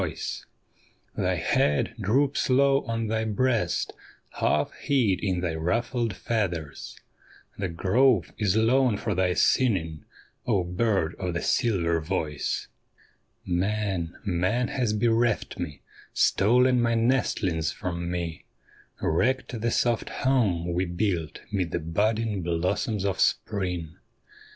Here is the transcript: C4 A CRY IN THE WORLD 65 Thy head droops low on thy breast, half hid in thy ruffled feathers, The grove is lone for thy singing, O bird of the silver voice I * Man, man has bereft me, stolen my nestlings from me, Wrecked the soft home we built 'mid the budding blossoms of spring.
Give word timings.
C4 0.01 0.07
A 0.07 0.07
CRY 0.07 0.15
IN 0.15 0.17
THE 0.17 0.25
WORLD 0.25 1.37
65 1.37 1.37
Thy 1.37 1.59
head 1.87 1.93
droops 1.99 2.49
low 2.49 2.81
on 2.85 3.05
thy 3.05 3.23
breast, 3.23 3.93
half 4.39 4.71
hid 4.73 5.19
in 5.23 5.41
thy 5.41 5.53
ruffled 5.53 6.15
feathers, 6.15 6.99
The 7.59 7.69
grove 7.69 8.33
is 8.39 8.55
lone 8.57 8.97
for 8.97 9.13
thy 9.13 9.35
singing, 9.35 10.03
O 10.47 10.63
bird 10.63 11.13
of 11.19 11.35
the 11.35 11.43
silver 11.43 11.99
voice 12.01 12.67
I 12.81 13.19
* 13.19 13.45
Man, 13.51 14.17
man 14.25 14.69
has 14.69 14.93
bereft 14.93 15.59
me, 15.59 15.81
stolen 16.15 16.81
my 16.81 16.95
nestlings 16.95 17.71
from 17.71 18.09
me, 18.09 18.45
Wrecked 19.03 19.61
the 19.61 19.69
soft 19.69 20.09
home 20.09 20.73
we 20.73 20.85
built 20.85 21.41
'mid 21.51 21.69
the 21.69 21.79
budding 21.79 22.41
blossoms 22.41 23.05
of 23.05 23.19
spring. 23.19 23.97